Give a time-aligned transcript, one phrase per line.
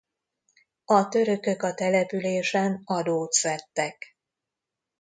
[0.85, 4.15] A törökök a településen adót szedtek.